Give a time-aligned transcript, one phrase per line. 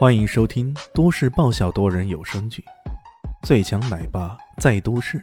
[0.00, 2.64] 欢迎收听都市爆笑多人有声剧
[3.46, 5.18] 《最强奶爸在都市》，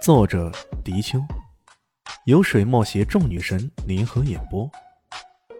[0.00, 0.52] 作者：
[0.84, 1.18] 迪秋，
[2.26, 4.70] 由水墨携众女神联合演播，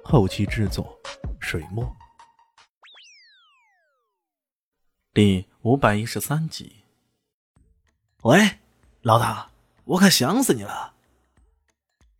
[0.04, 0.96] 后期制作：
[1.40, 1.96] 水墨。
[5.12, 6.84] 第五百一十三集。
[8.22, 8.58] 喂，
[9.02, 9.50] 老大，
[9.82, 10.94] 我可想死你了！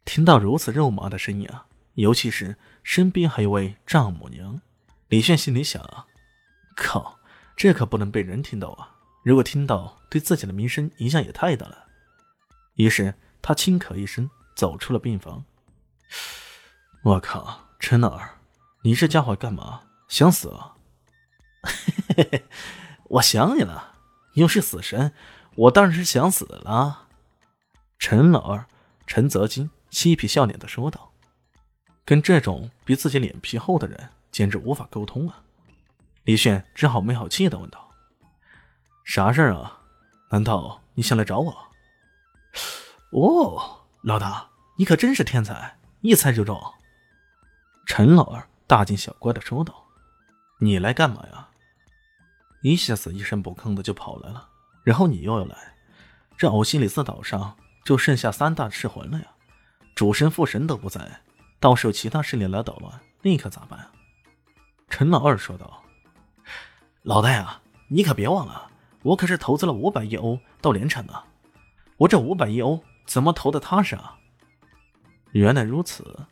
[0.05, 4.61] 听到如此肉麻的声音啊，尤其是身边还有位丈母娘。
[5.09, 6.07] 李炫心里想，
[6.75, 7.21] 靠，
[7.57, 8.97] 这可不能被人听到啊！
[9.23, 11.87] 如果听到，对自己的名声影响也太大了。
[12.75, 15.45] 于是他轻咳一声，走出了病房。
[17.05, 18.39] 我靠，陈老二，
[18.83, 19.83] 你这家伙干嘛？
[20.09, 20.75] 想死啊？
[21.63, 21.73] 嘿
[22.17, 22.45] 嘿嘿，
[23.05, 23.95] 我想你了。
[24.35, 25.13] 又是死神，
[25.55, 27.07] 我当然是想死了。
[27.99, 28.67] 陈老二
[29.07, 31.13] 陈泽金嬉皮笑脸的说道
[32.05, 35.41] ：“跟这种比自己脸皮厚的人。”简直无法沟通啊！
[36.25, 37.91] 李炫只好没好气的问道
[39.03, 39.81] ：“啥事儿啊？
[40.29, 41.57] 难道你想来找我？”
[43.13, 44.47] 哦，老大，
[44.77, 46.61] 你可真是天才，一猜就中。
[47.87, 49.87] 陈老二大惊小怪的说道
[50.61, 51.49] ：“你来干嘛呀？
[52.61, 54.51] 一下子一声不吭的就跑来了，
[54.85, 55.57] 然后你又要来，
[56.37, 59.25] 这欧西里斯岛上就剩下三大赤魂了呀！
[59.95, 61.23] 主神、副神都不在，
[61.59, 63.93] 到时候其他势力来捣乱，那可咋办啊？”
[64.89, 65.83] 陈老二说道
[67.03, 68.71] ：“老大呀，你可别忘了，
[69.03, 71.25] 我可是投资了五百亿欧到连城的。
[71.99, 74.19] 我这五百亿欧怎么投的踏实啊？”
[75.33, 76.27] 原来如此，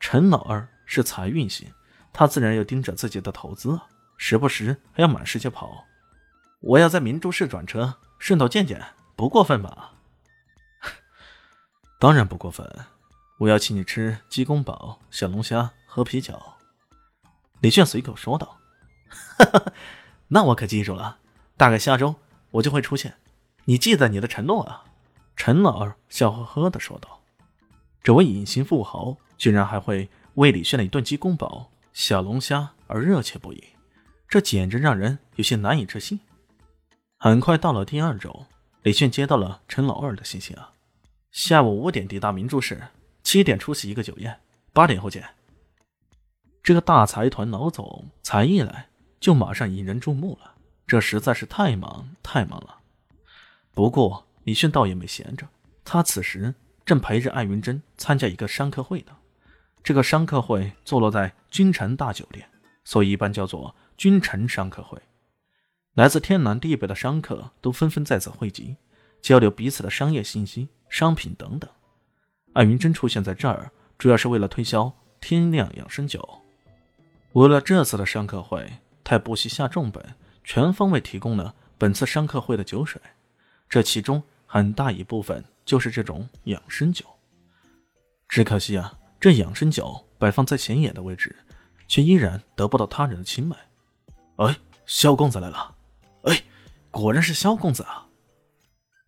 [0.00, 1.72] 陈老二是财运型，
[2.12, 3.80] 他自然要盯着自己的投资，
[4.16, 5.84] 时不时还要满世界跑。
[6.60, 8.84] 我要在明珠市转车，顺道见见，
[9.14, 9.92] 不过分吧？
[12.00, 12.66] 当然不过分，
[13.38, 16.36] 我要请你吃鸡公煲、小龙虾、喝啤酒。
[17.60, 18.58] 李炫随口说道
[19.38, 19.72] ：“哈哈，
[20.28, 21.18] 那我可记住了，
[21.56, 22.16] 大概下周
[22.52, 23.16] 我就会出现。
[23.66, 24.84] 你记得你的承诺啊。”
[25.36, 27.22] 陈老二笑呵呵的说道
[28.02, 33.64] ：“这位隐形富豪居然还会为李炫的一顿鸡公煲、小龙虾而热切不已，
[34.28, 36.20] 这简直让人有些难以置信。”
[37.18, 38.46] 很快到了第二周，
[38.82, 40.72] 李炫接到了陈老二的信息啊
[41.32, 42.88] ：“下午五点抵达明珠市，
[43.22, 44.40] 七点出席一个酒宴，
[44.72, 45.26] 八点后见。”
[46.62, 48.88] 这个大财团老总才一来
[49.18, 50.54] 就马上引人注目了，
[50.86, 52.78] 这实在是太忙太忙了。
[53.72, 55.46] 不过李迅倒也没闲着，
[55.84, 56.54] 他此时
[56.84, 59.16] 正陪着艾云珍参加一个商客会呢。
[59.82, 62.46] 这个商客会坐落在君臣大酒店，
[62.84, 65.00] 所以一般叫做君臣商客会。
[65.94, 68.76] 来自天南地北的商客都纷纷在此汇集，
[69.22, 71.70] 交流彼此的商业信息、商品等等。
[72.52, 76.42] 艾云珍出现在这儿，主要是为了推销天亮养生酒。
[77.32, 83.00] 为了这次的商客会，他不惜下重本，全方位提供了本次商客会的酒水。
[83.68, 87.04] 这其中很大一部分就是这种养生酒。
[88.28, 91.36] 只可惜啊，这养生酒摆放在显眼的位置，
[91.86, 93.56] 却依然得不到他人的青睐。
[94.36, 95.76] 哎，萧公子来了！
[96.24, 96.42] 哎，
[96.90, 98.08] 果然是萧公子啊！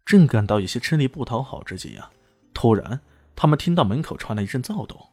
[0.05, 2.11] 正感到有些吃力不讨好之际啊，
[2.55, 3.01] 突然
[3.35, 5.09] 他们听到门口传来一阵躁动，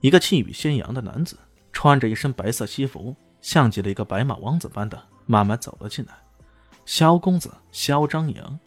[0.00, 1.38] 一个气宇轩扬的男子。
[1.72, 6.14] 穿着一身白色西服，像极了一个白马王子般的慢慢走了进来。
[6.84, 8.58] 萧公子萧张扬，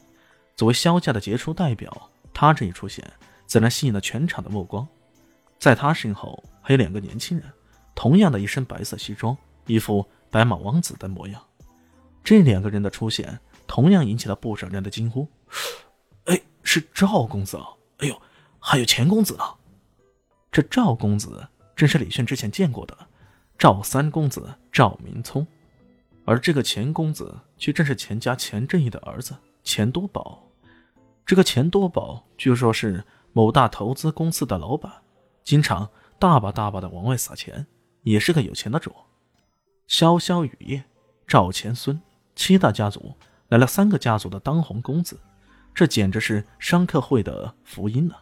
[0.55, 3.09] 作为萧家的杰出代表，他这一出现，
[3.45, 4.87] 自然吸引了全场的目光。
[5.59, 7.49] 在他身后还有两个年轻人，
[7.93, 11.41] 同样的一身白色西装，一副白马王子的模样。
[12.23, 15.27] 这两个人的出现，同样引起了不少人的惊呼
[16.25, 17.67] ：“哎，是赵公子啊！
[17.99, 18.21] 哎呦，
[18.59, 19.55] 还有钱公子啊！
[20.51, 22.97] 这赵公子。”正是李炫之前见过的
[23.57, 25.45] 赵三公子赵明聪，
[26.23, 30.41] 而这个钱公子却正是钱家钱正义的儿子钱多宝。
[31.25, 33.03] 这个钱多宝据说是
[33.33, 34.91] 某大投资公司的老板，
[35.43, 37.65] 经常大把大把的往外撒钱，
[38.03, 38.93] 也是个有钱的主。
[39.87, 40.83] 潇潇雨夜，
[41.27, 42.01] 赵钱孙
[42.35, 43.13] 七大家族
[43.49, 45.19] 来了三个家族的当红公子，
[45.73, 48.15] 这简直是商客会的福音呢！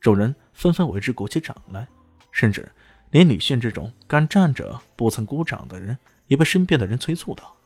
[0.00, 1.88] 众人纷纷为之鼓起掌来，
[2.32, 2.70] 甚至。
[3.10, 5.98] 连李炫这种干站着不曾鼓掌的人，
[6.28, 7.56] 也被身边的人催促道：“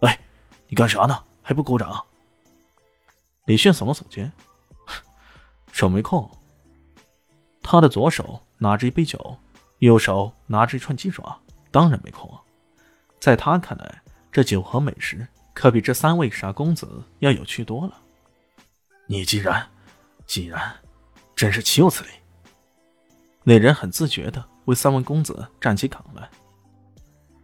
[0.00, 0.18] 哎，
[0.68, 1.22] 你干啥呢？
[1.42, 2.02] 还不鼓掌？”
[3.44, 4.32] 李炫耸了耸肩，
[5.70, 6.26] 手没空。
[7.62, 9.36] 他的左手拿着一杯酒，
[9.80, 11.38] 右手拿着一串鸡爪，
[11.70, 12.34] 当然没空。
[13.20, 14.00] 在他看来，
[14.32, 18.00] 这酒和美食可比这三位傻公子要有趣多了。
[19.06, 19.68] 你既然，
[20.26, 20.74] 既然，
[21.34, 22.10] 真是岂有此理！
[23.48, 24.44] 那人很自觉的。
[24.64, 26.28] 为三位公子站起岗来，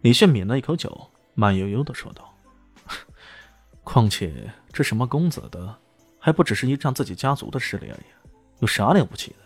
[0.01, 2.37] 李炫抿了一口酒，慢悠悠的说道
[3.81, 5.79] ：“况且这什么公子的，
[6.19, 8.05] 还不只是依仗自己家族的势力而已，
[8.59, 9.37] 有啥了不起的？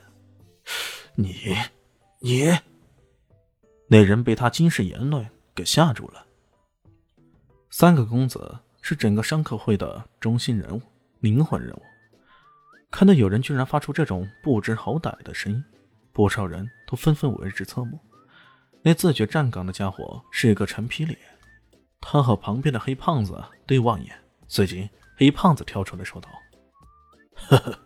[1.14, 1.56] 你，
[2.20, 2.58] 你……”
[3.88, 6.26] 那人被他惊世言论给吓住了。
[7.70, 10.82] 三个公子是整个商客会的中心人物、
[11.20, 11.82] 灵魂人物，
[12.90, 15.64] 看到有人居然发出这种不知好歹的声音，
[16.18, 18.00] 不少人都纷纷为之侧目。
[18.82, 21.16] 那自觉站岗的家伙是一个陈皮脸，
[22.02, 26.28] 他和旁边的黑胖子对望眼，随即黑胖子跳出来说道
[27.50, 27.80] ：“呵呵，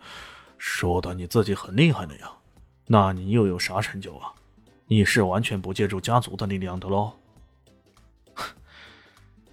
[0.57, 2.31] 说的你自己很厉害的呀，
[2.87, 4.31] 那你又有啥成就啊？
[4.85, 7.11] 你是完全不借助家族的力量的喽？”“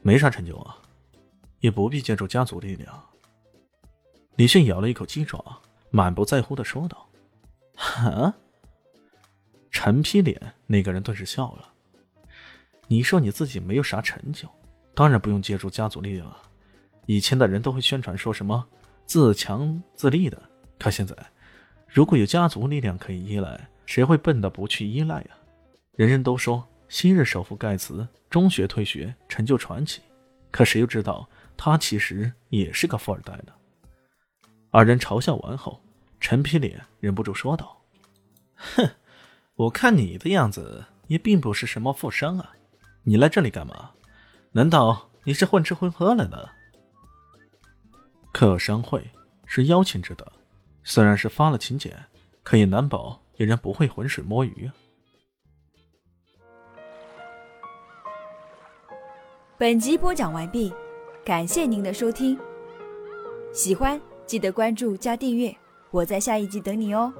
[0.02, 0.78] 没啥成就啊，
[1.58, 3.04] 也不必借助家族力量。”
[4.38, 5.44] 李迅咬了一口鸡爪，
[5.90, 7.08] 满不在乎的说道
[7.74, 8.32] ：“哈。”
[9.80, 10.36] 陈皮脸
[10.66, 11.72] 那个人顿时笑了。
[12.88, 14.48] 你说你自己没有啥成就，
[14.92, 16.36] 当然不用借助家族力量了。
[17.06, 18.66] 以前的人都会宣传说什么
[19.06, 20.42] 自强自立的，
[20.80, 21.16] 可现在，
[21.86, 25.30] 如果有家族力量可以依赖，谁会笨的不去依赖呀？
[25.94, 30.02] 人人都说昔日首富盖茨中学退学，成就传奇，
[30.50, 33.52] 可谁又知道他其实也是个富二代呢？
[34.72, 35.80] 二人嘲笑完后，
[36.18, 37.80] 陈皮脸忍不住说道
[38.56, 38.90] ：“哼。”
[39.58, 42.52] 我看你的样子也并不是什么富商啊，
[43.02, 43.90] 你来这里干嘛？
[44.52, 46.48] 难道你是混吃混喝来的？
[48.32, 49.10] 客商会
[49.46, 50.32] 是邀请制的，
[50.84, 51.92] 虽然是发了请柬，
[52.44, 54.70] 可也难保有人不会浑水摸鱼啊。
[59.58, 60.72] 本集播讲完毕，
[61.24, 62.38] 感谢您的收听。
[63.52, 65.52] 喜欢记得关注加订阅，
[65.90, 67.12] 我在下一集等你哦。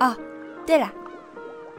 [0.00, 0.14] 哦，
[0.66, 0.99] 对了。